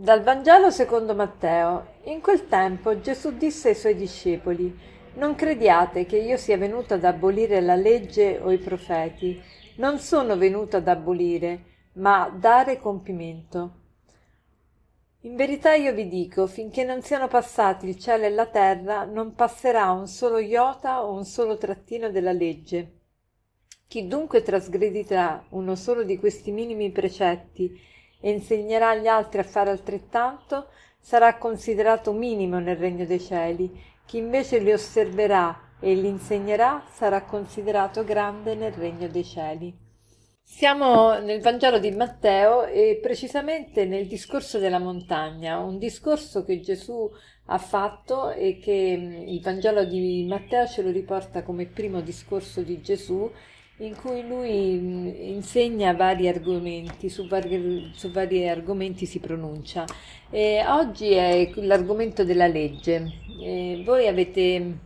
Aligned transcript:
Dal 0.00 0.22
Vangelo 0.22 0.70
secondo 0.70 1.14
Matteo. 1.14 1.96
In 2.04 2.22
quel 2.22 2.48
tempo 2.48 3.02
Gesù 3.02 3.36
disse 3.36 3.68
ai 3.68 3.74
suoi 3.74 3.94
discepoli, 3.94 4.74
Non 5.16 5.34
crediate 5.34 6.06
che 6.06 6.16
io 6.16 6.38
sia 6.38 6.56
venuto 6.56 6.94
ad 6.94 7.04
abolire 7.04 7.60
la 7.60 7.74
legge 7.74 8.38
o 8.42 8.50
i 8.50 8.56
profeti. 8.56 9.38
Non 9.76 9.98
sono 9.98 10.38
venuto 10.38 10.78
ad 10.78 10.88
abolire, 10.88 11.64
ma 11.96 12.34
dare 12.34 12.78
compimento. 12.78 13.72
In 15.20 15.36
verità 15.36 15.74
io 15.74 15.92
vi 15.92 16.08
dico, 16.08 16.46
finché 16.46 16.82
non 16.82 17.02
siano 17.02 17.28
passati 17.28 17.86
il 17.86 17.98
cielo 17.98 18.24
e 18.24 18.30
la 18.30 18.46
terra, 18.46 19.04
non 19.04 19.34
passerà 19.34 19.90
un 19.90 20.06
solo 20.06 20.38
iota 20.38 21.04
o 21.04 21.12
un 21.12 21.26
solo 21.26 21.58
trattino 21.58 22.08
della 22.08 22.32
legge. 22.32 23.00
Chi 23.86 24.06
dunque 24.06 24.40
trasgredirà 24.40 25.44
uno 25.50 25.74
solo 25.74 26.04
di 26.04 26.16
questi 26.16 26.52
minimi 26.52 26.90
precetti 26.90 27.88
e 28.20 28.30
insegnerà 28.30 28.90
agli 28.90 29.06
altri 29.06 29.40
a 29.40 29.44
fare 29.44 29.70
altrettanto, 29.70 30.68
sarà 30.98 31.36
considerato 31.38 32.12
minimo 32.12 32.58
nel 32.58 32.76
regno 32.76 33.04
dei 33.04 33.20
cieli. 33.20 33.70
Chi 34.04 34.18
invece 34.18 34.58
li 34.58 34.72
osserverà 34.72 35.68
e 35.80 35.94
li 35.94 36.08
insegnerà 36.08 36.84
sarà 36.92 37.22
considerato 37.22 38.04
grande 38.04 38.54
nel 38.54 38.72
regno 38.72 39.08
dei 39.08 39.24
cieli. 39.24 39.88
Siamo 40.42 41.16
nel 41.20 41.40
Vangelo 41.40 41.78
di 41.78 41.92
Matteo 41.92 42.64
e 42.64 42.98
precisamente 43.00 43.84
nel 43.84 44.08
discorso 44.08 44.58
della 44.58 44.80
montagna, 44.80 45.58
un 45.58 45.78
discorso 45.78 46.44
che 46.44 46.60
Gesù 46.60 47.08
ha 47.46 47.58
fatto 47.58 48.32
e 48.32 48.58
che 48.58 48.72
il 48.72 49.40
Vangelo 49.40 49.84
di 49.84 50.26
Matteo 50.28 50.66
ce 50.66 50.82
lo 50.82 50.90
riporta 50.90 51.44
come 51.44 51.66
primo 51.66 52.00
discorso 52.00 52.62
di 52.62 52.80
Gesù 52.82 53.30
in 53.80 53.96
cui 53.96 54.26
lui 54.26 54.78
mm, 54.78 55.06
insegna 55.34 55.92
vari 55.94 56.28
argomenti, 56.28 57.08
su 57.08 57.26
vari, 57.26 57.90
su 57.94 58.10
vari 58.10 58.48
argomenti 58.48 59.06
si 59.06 59.18
pronuncia. 59.20 59.84
E 60.30 60.64
oggi 60.66 61.12
è 61.12 61.50
l'argomento 61.56 62.24
della 62.24 62.46
legge. 62.46 63.12
E 63.40 63.82
voi 63.84 64.06
avete 64.06 64.78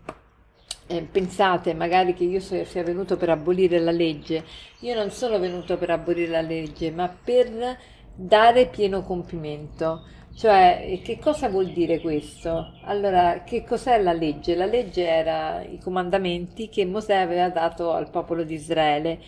eh, 0.86 1.02
pensate 1.10 1.74
magari 1.74 2.14
che 2.14 2.24
io 2.24 2.40
sia 2.40 2.82
venuto 2.82 3.16
per 3.16 3.30
abolire 3.30 3.80
la 3.80 3.90
legge. 3.90 4.44
Io 4.80 4.94
non 4.94 5.10
sono 5.10 5.38
venuto 5.38 5.76
per 5.76 5.90
abolire 5.90 6.30
la 6.30 6.40
legge, 6.40 6.90
ma 6.90 7.08
per 7.08 7.78
dare 8.14 8.66
pieno 8.66 9.02
compimento. 9.02 10.04
Cioè, 10.36 11.00
che 11.02 11.18
cosa 11.20 11.48
vuol 11.48 11.70
dire 11.70 12.00
questo? 12.00 12.72
Allora, 12.82 13.44
che 13.44 13.62
cos'è 13.64 14.00
la 14.02 14.12
legge? 14.12 14.56
La 14.56 14.66
legge 14.66 15.06
era 15.06 15.62
i 15.62 15.78
comandamenti 15.78 16.68
che 16.68 16.84
Mosè 16.84 17.14
aveva 17.14 17.48
dato 17.50 17.92
al 17.92 18.10
popolo 18.10 18.42
di 18.42 18.54
Israele 18.54 19.20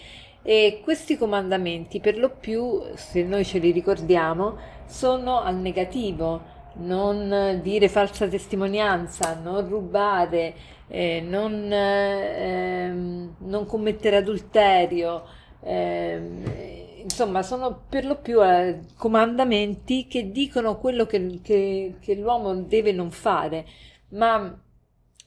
e 0.42 0.80
questi 0.82 1.16
comandamenti, 1.16 2.00
per 2.00 2.18
lo 2.18 2.30
più, 2.30 2.80
se 2.94 3.22
noi 3.22 3.44
ce 3.44 3.58
li 3.58 3.70
ricordiamo, 3.70 4.56
sono 4.86 5.40
al 5.40 5.56
negativo, 5.56 6.40
non 6.74 7.60
dire 7.62 7.88
falsa 7.88 8.27
testimonianza, 8.28 9.38
non 9.40 9.68
rubare, 9.68 10.54
eh, 10.88 11.20
non, 11.20 11.72
eh, 11.72 12.88
non, 13.38 13.66
commettere 13.66 14.16
adulterio. 14.16 15.24
Eh, 15.62 16.75
insomma, 17.06 17.42
sono 17.42 17.84
per 17.88 18.04
lo 18.04 18.16
più 18.20 18.44
eh, 18.44 18.80
comandamenti 18.96 20.06
che 20.08 20.32
dicono 20.32 20.78
quello 20.78 21.06
che, 21.06 21.38
che, 21.42 21.94
che 22.00 22.14
l'uomo 22.16 22.54
deve 22.54 22.90
non 22.92 23.12
fare, 23.12 23.64
ma 24.08 24.60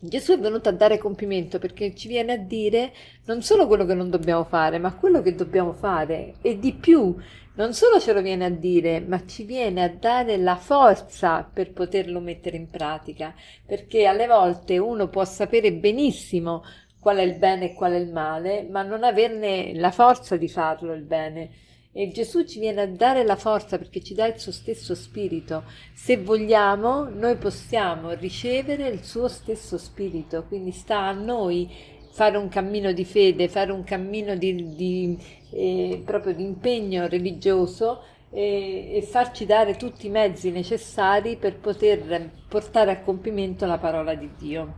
Gesù 0.02 0.34
è 0.34 0.40
venuto 0.40 0.70
a 0.70 0.74
dare 0.74 0.98
compimento 0.98 1.58
perché 1.58 1.96
ci 1.96 2.08
viene 2.10 2.34
a 2.34 2.38
dire 2.38 2.94
non 3.26 3.42
solo 3.42 3.66
quello 3.68 3.86
che 3.86 3.94
non 3.94 4.10
dobbiamo 4.10 4.44
fare, 4.44 4.78
ma 4.78 4.94
quello 4.96 5.22
che 5.22 5.36
dobbiamo 5.36 5.74
fare 5.74 6.36
e 6.42 6.60
di 6.60 6.74
più. 6.74 7.16
Non 7.56 7.74
solo 7.74 8.00
ce 8.00 8.14
lo 8.14 8.22
viene 8.22 8.46
a 8.46 8.50
dire, 8.50 9.02
ma 9.02 9.26
ci 9.26 9.44
viene 9.44 9.84
a 9.84 9.90
dare 9.90 10.38
la 10.38 10.56
forza 10.56 11.44
per 11.52 11.74
poterlo 11.74 12.22
mettere 12.22 12.56
in 12.56 12.70
pratica, 12.70 13.34
perché 13.66 14.06
alle 14.06 14.28
volte 14.28 14.78
uno 14.78 15.10
può 15.10 15.26
sapere 15.26 15.74
benissimo 15.74 16.64
qual 17.00 17.18
è 17.18 17.22
il 17.22 17.38
bene 17.38 17.72
e 17.72 17.74
qual 17.74 17.94
è 17.94 17.98
il 17.98 18.12
male, 18.12 18.68
ma 18.70 18.84
non 18.84 19.04
averne 19.04 19.74
la 19.76 19.92
forza 19.92 20.36
di 20.38 20.50
farlo 20.50 20.94
il 20.94 21.04
bene. 21.04 21.50
E 21.92 22.10
Gesù 22.10 22.44
ci 22.44 22.60
viene 22.60 22.82
a 22.82 22.88
dare 22.88 23.24
la 23.24 23.36
forza 23.36 23.78
perché 23.78 24.02
ci 24.02 24.14
dà 24.14 24.28
il 24.28 24.40
suo 24.40 24.52
stesso 24.52 24.94
spirito. 24.94 25.64
Se 25.94 26.18
vogliamo, 26.18 27.10
noi 27.10 27.36
possiamo 27.38 28.12
ricevere 28.12 28.88
il 28.90 29.04
suo 29.04 29.28
stesso 29.28 29.78
spirito, 29.78 30.46
quindi 30.48 30.72
sta 30.72 31.00
a 31.00 31.12
noi 31.14 31.68
fare 32.12 32.38
un 32.38 32.50
cammino 32.50 32.92
di 32.92 33.06
fede, 33.06 33.48
fare 33.48 33.72
un 33.72 33.84
cammino 33.84 34.36
di, 34.36 34.76
di 34.76 35.18
eh, 35.52 36.02
proprio 36.06 36.34
di 36.34 36.44
impegno 36.44 37.08
religioso 37.08 38.04
e, 38.30 38.98
e, 38.98 39.02
farci 39.02 39.46
dare 39.46 39.76
tutti 39.76 40.08
i 40.08 40.10
mezzi 40.10 40.52
necessari 40.52 41.38
per 41.38 41.58
poter 41.58 42.32
portare 42.48 42.92
a 42.92 43.02
compimento 43.02 43.66
la 43.66 43.78
parola 43.78 44.14
di 44.14 44.30
Dio, 44.38 44.74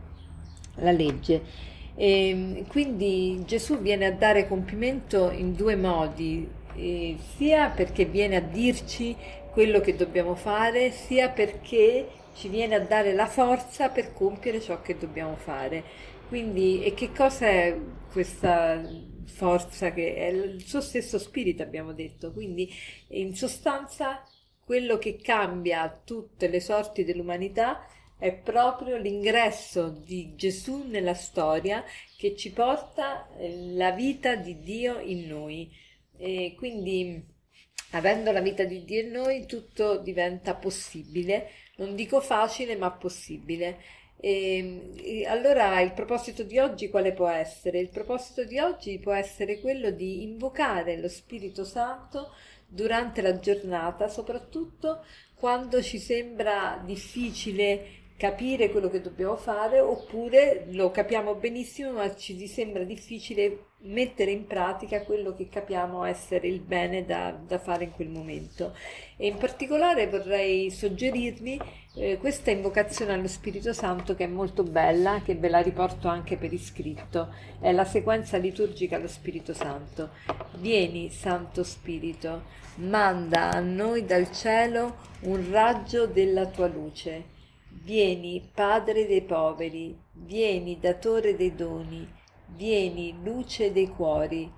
la 0.76 0.92
legge. 0.92 1.70
E, 1.94 2.64
quindi 2.68 3.42
Gesù 3.44 3.78
viene 3.78 4.06
a 4.06 4.12
dare 4.12 4.48
compimento 4.48 5.30
in 5.30 5.54
due 5.54 5.76
modi, 5.76 6.48
eh, 6.74 7.16
sia 7.36 7.68
perché 7.70 8.04
viene 8.06 8.36
a 8.36 8.40
dirci 8.40 9.14
quello 9.50 9.80
che 9.80 9.94
dobbiamo 9.96 10.34
fare, 10.34 10.90
sia 10.90 11.28
perché 11.28 12.08
ci 12.34 12.48
viene 12.48 12.74
a 12.76 12.80
dare 12.80 13.12
la 13.12 13.26
forza 13.26 13.90
per 13.90 14.12
compiere 14.14 14.60
ciò 14.60 14.80
che 14.80 14.96
dobbiamo 14.96 15.36
fare. 15.36 15.84
Quindi, 16.28 16.82
e 16.82 16.94
che 16.94 17.12
cosa 17.12 17.46
è 17.46 17.76
questa 18.10 18.80
forza 19.24 19.92
che 19.92 20.14
è 20.14 20.26
il 20.28 20.62
suo 20.62 20.80
stesso 20.80 21.18
spirito, 21.18 21.62
abbiamo 21.62 21.92
detto. 21.92 22.32
Quindi, 22.32 22.70
in 23.08 23.34
sostanza, 23.34 24.22
quello 24.64 24.96
che 24.98 25.16
cambia 25.16 26.00
tutte 26.04 26.48
le 26.48 26.60
sorti 26.60 27.04
dell'umanità 27.04 27.86
è 27.86 28.01
proprio 28.30 28.98
l'ingresso 28.98 29.88
di 29.88 30.36
Gesù 30.36 30.84
nella 30.86 31.14
storia 31.14 31.84
che 32.16 32.36
ci 32.36 32.52
porta 32.52 33.28
eh, 33.36 33.72
la 33.74 33.90
vita 33.90 34.36
di 34.36 34.60
Dio 34.60 35.00
in 35.00 35.26
noi. 35.26 35.68
E 36.16 36.54
quindi, 36.56 37.20
avendo 37.90 38.30
la 38.30 38.40
vita 38.40 38.62
di 38.62 38.84
Dio 38.84 39.00
in 39.00 39.10
noi, 39.10 39.46
tutto 39.46 39.98
diventa 39.98 40.54
possibile. 40.54 41.50
Non 41.78 41.96
dico 41.96 42.20
facile, 42.20 42.76
ma 42.76 42.92
possibile. 42.92 43.80
E, 44.24 44.92
e, 45.02 45.26
allora 45.26 45.80
il 45.80 45.92
proposito 45.92 46.44
di 46.44 46.60
oggi 46.60 46.88
quale 46.90 47.12
può 47.12 47.26
essere? 47.26 47.80
Il 47.80 47.88
proposito 47.88 48.44
di 48.44 48.60
oggi 48.60 49.00
può 49.00 49.12
essere 49.12 49.58
quello 49.58 49.90
di 49.90 50.22
invocare 50.22 50.96
lo 50.96 51.08
Spirito 51.08 51.64
Santo 51.64 52.32
durante 52.68 53.20
la 53.20 53.40
giornata, 53.40 54.06
soprattutto 54.06 55.04
quando 55.34 55.82
ci 55.82 55.98
sembra 55.98 56.80
difficile 56.86 58.01
capire 58.22 58.70
quello 58.70 58.88
che 58.88 59.00
dobbiamo 59.00 59.34
fare 59.34 59.80
oppure 59.80 60.66
lo 60.70 60.92
capiamo 60.92 61.34
benissimo 61.34 61.90
ma 61.90 62.14
ci 62.14 62.46
sembra 62.46 62.84
difficile 62.84 63.70
mettere 63.80 64.30
in 64.30 64.46
pratica 64.46 65.02
quello 65.02 65.34
che 65.34 65.48
capiamo 65.48 66.04
essere 66.04 66.46
il 66.46 66.60
bene 66.60 67.04
da, 67.04 67.32
da 67.32 67.58
fare 67.58 67.82
in 67.82 67.90
quel 67.90 68.10
momento. 68.10 68.76
E 69.16 69.26
in 69.26 69.38
particolare 69.38 70.06
vorrei 70.06 70.70
suggerirvi 70.70 71.60
eh, 71.96 72.18
questa 72.18 72.52
invocazione 72.52 73.12
allo 73.12 73.26
Spirito 73.26 73.72
Santo 73.72 74.14
che 74.14 74.22
è 74.22 74.28
molto 74.28 74.62
bella, 74.62 75.20
che 75.24 75.34
ve 75.34 75.48
la 75.48 75.58
riporto 75.58 76.06
anche 76.06 76.36
per 76.36 76.52
iscritto. 76.52 77.34
È 77.60 77.72
la 77.72 77.84
sequenza 77.84 78.36
liturgica 78.36 78.94
allo 78.94 79.08
Spirito 79.08 79.52
Santo. 79.52 80.10
Vieni, 80.58 81.10
Santo 81.10 81.64
Spirito, 81.64 82.44
manda 82.76 83.50
a 83.50 83.58
noi 83.58 84.04
dal 84.04 84.30
cielo 84.30 85.10
un 85.22 85.50
raggio 85.50 86.06
della 86.06 86.46
tua 86.46 86.68
luce 86.68 87.31
Vieni, 87.84 88.48
Padre 88.54 89.08
dei 89.08 89.22
poveri, 89.22 89.98
vieni, 90.12 90.78
Datore 90.78 91.34
dei 91.34 91.52
doni, 91.52 92.08
vieni, 92.54 93.12
luce 93.24 93.72
dei 93.72 93.88
cuori, 93.88 94.48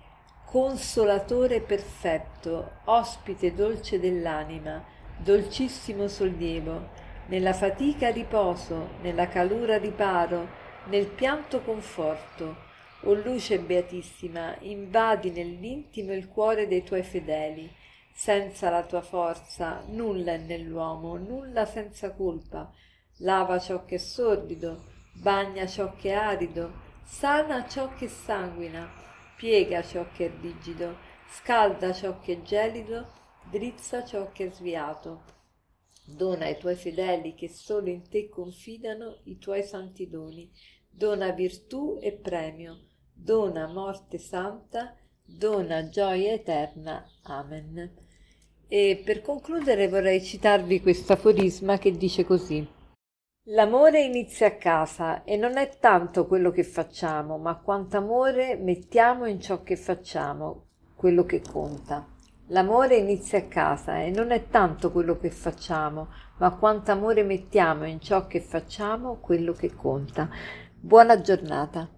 consolatore 0.45 1.63
perfetto, 1.63 2.73
ospite 2.85 3.55
dolce 3.55 3.99
dell'anima, 3.99 4.85
dolcissimo 5.17 6.07
sollievo, 6.07 6.91
nella 7.29 7.55
fatica 7.55 8.11
riposo, 8.11 8.91
nella 9.01 9.27
calura 9.29 9.79
riparo, 9.79 10.47
nel 10.89 11.07
pianto 11.07 11.63
conforto. 11.63 12.57
O 13.05 13.15
luce 13.15 13.59
beatissima, 13.59 14.55
invadi 14.61 15.31
nell'intimo 15.31 16.13
il 16.13 16.29
cuore 16.29 16.69
dei 16.69 16.83
tuoi 16.83 17.03
fedeli. 17.03 17.73
Senza 18.13 18.69
la 18.69 18.83
tua 18.83 19.01
forza 19.01 19.83
nulla 19.87 20.33
è 20.33 20.39
nell'uomo, 20.39 21.17
nulla 21.17 21.65
senza 21.65 22.11
colpa 22.11 22.71
lava 23.19 23.59
ciò 23.59 23.85
che 23.85 23.97
è 23.97 23.99
sordido, 23.99 24.83
bagna 25.13 25.67
ciò 25.67 25.95
che 25.95 26.11
è 26.11 26.15
arido, 26.15 26.73
sana 27.05 27.67
ciò 27.69 27.95
che 27.95 28.09
sanguina, 28.09 28.91
piega 29.37 29.83
ciò 29.83 30.07
che 30.13 30.27
è 30.27 30.33
rigido, 30.41 30.97
scalda 31.29 31.93
ciò 31.93 32.19
che 32.21 32.33
è 32.35 32.43
gelido, 32.43 33.07
drizza 33.51 34.05
ciò 34.05 34.31
che 34.33 34.47
è 34.47 34.51
sviato. 34.51 35.33
Dona 36.07 36.47
ai 36.47 36.59
tuoi 36.59 36.75
fedeli 36.75 37.35
che 37.35 37.49
solo 37.49 37.89
in 37.89 38.09
te 38.09 38.29
confidano 38.29 39.21
i 39.25 39.39
tuoi 39.39 39.63
santi 39.63 40.09
doni, 40.09 40.51
dona 40.91 41.31
virtù 41.31 41.99
e 42.01 42.13
premio, 42.13 42.89
dona 43.13 43.67
morte 43.67 44.19
santa, 44.19 44.97
dona 45.25 45.89
gioia 45.89 46.33
eterna. 46.33 47.09
Amen. 47.23 48.03
E 48.69 49.03
per 49.05 49.23
concludere 49.23 49.89
vorrei 49.89 50.23
citarvi 50.23 50.81
questo 50.81 51.15
aforisma 51.15 51.79
che 51.79 51.93
dice 51.93 52.25
così. 52.25 52.74
L'amore 53.49 54.03
inizia 54.03 54.47
a 54.47 54.57
casa 54.57 55.23
e 55.23 55.37
non 55.37 55.59
è 55.59 55.77
tanto 55.79 56.27
quello 56.27 56.51
che 56.51 56.65
facciamo, 56.65 57.37
ma 57.37 57.57
quanto 57.57 57.99
amore 57.99 58.57
mettiamo 58.57 59.27
in 59.27 59.39
ciò 59.39 59.63
che 59.63 59.77
facciamo, 59.77 60.69
quello 60.95 61.27
che 61.27 61.43
conta. 61.43 62.07
L'amore 62.47 62.97
inizia 62.97 63.41
a 63.41 63.47
casa 63.47 64.01
e 64.01 64.09
non 64.09 64.31
è 64.31 64.49
tanto 64.49 64.91
quello 64.91 65.19
che 65.19 65.31
facciamo, 65.31 66.09
ma 66.39 66.57
quanto 66.57 66.91
amore 66.93 67.23
mettiamo 67.23 67.85
in 67.85 68.01
ciò 68.01 68.27
che 68.27 68.41
facciamo, 68.41 69.19
quello 69.21 69.53
che 69.53 69.75
conta. 69.75 70.31
Buona 70.81 71.21
giornata. 71.21 71.94